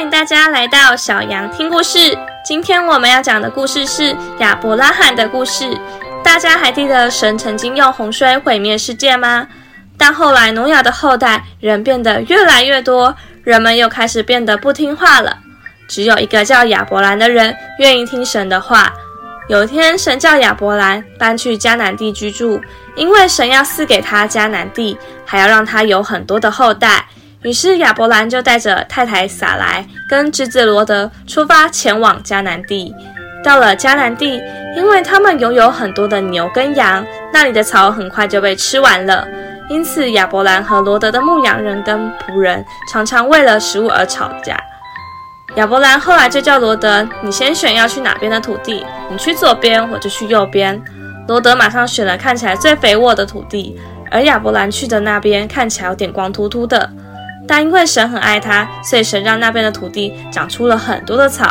[0.00, 2.16] 欢迎大家来到小羊听故事。
[2.42, 5.78] 今天我们要讲的故事是亚伯拉罕的故事。
[6.24, 9.46] 大家还记得神曾经用洪水毁灭世界吗？
[9.98, 15.36] 但后来挪亚的后代人变得越来越多，人们又开始变得不听话了。
[15.86, 18.90] 只有一个叫亚伯兰的人愿意听神的话。
[19.50, 22.58] 有一天，神叫亚伯兰搬去迦南地居住，
[22.96, 24.96] 因为神要赐给他迦南地，
[25.26, 27.04] 还要让他有很多的后代。
[27.42, 32.94] 于是亚伯兰就带着太太撒莱跟侄子罗德出发前往迦南地。
[33.42, 34.38] 到了迦南地，
[34.76, 39.26] 因为他们拥有很多的牛跟羊，那里的草很快就被吃完了。
[39.70, 44.60] 因此亚伯兰和罗德的牧羊人跟仆人常常为了食物而吵架。
[45.56, 50.80] 亚伯兰后来就叫罗德：“你先选要去哪边的土地，你去左边，我就去右边。”
[51.26, 56.90] 罗德马上选了看起来最肥沃的土地，而亚伯兰去的那边看起来有点光秃秃的。
[57.50, 61.50] 但因为神很爱他，所以神让那边的土地长出了很多的草。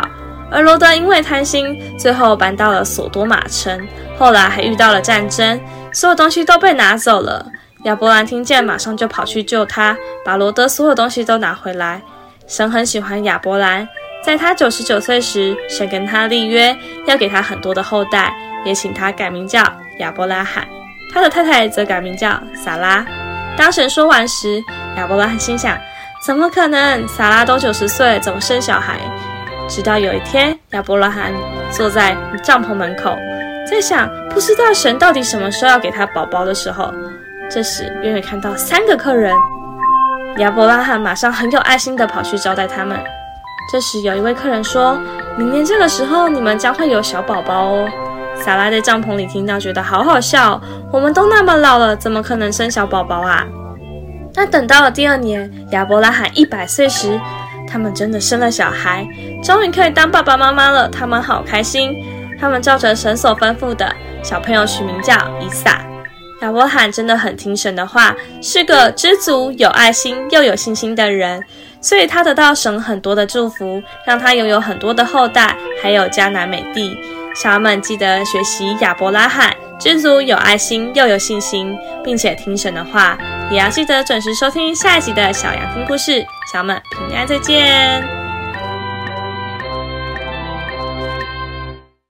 [0.50, 3.86] 而罗德因为贪心，最后搬到了索多玛城。
[4.18, 5.60] 后来还遇到了战争，
[5.92, 7.44] 所有东西都被拿走了。
[7.84, 12.00] 亚伯兰听见，马上就跑去救他，把罗德所有东西都拿回来。
[12.46, 13.86] 神很喜欢亚伯兰，
[14.24, 16.74] 在他九十九岁时，神跟他立约，
[17.06, 19.62] 要给他很多的后代，也请他改名叫
[19.98, 20.66] 亚伯拉罕。
[21.12, 23.04] 他的太太则改名叫撒拉。
[23.56, 24.62] 当神说完时，
[24.96, 25.76] 亚伯拉罕心想。
[26.26, 27.08] 怎么可能？
[27.08, 28.98] 撒拉都九十岁，怎么生小孩？
[29.66, 31.32] 直到有一天，亚伯拉罕
[31.70, 33.16] 坐在帐篷门口，
[33.70, 36.92] 在想，不知道神到底什么时候要给他宝宝的时候，
[37.50, 39.34] 这时远远看到三个客人，
[40.36, 42.98] 亚伯拉罕马上很有爱心地跑去招待他们。
[43.72, 45.00] 这时有一位客人说
[45.38, 47.88] ：“明年这个时候，你们将会有小宝宝哦。
[48.36, 50.60] ”撒拉在帐篷里听到，觉得好好笑。
[50.92, 53.46] 我们都那么老了，怎么可能生小宝宝啊？
[54.32, 57.20] 但等到了第二年，亚伯拉罕一百岁时，
[57.68, 59.06] 他们真的生了小孩，
[59.42, 60.88] 终于可以当爸爸妈妈了。
[60.88, 61.94] 他们好开心。
[62.40, 65.84] 他们照着神所吩咐的，小朋友取名叫以撒。
[66.40, 71.44] 亚伯罕真的很听神的话，是个知足、有爱心又有信心的人，
[71.82, 76.96] 所以他得到神很多的祝福，让他拥有很多的后代，还有迦南美地。
[77.34, 83.16] 小孩们记得学习亚伯拉罕，知足、有爱心又有信心，并且听神的话。
[83.50, 88.19] 也要记得准时收听下一集的小羊听故事，小们平安再见。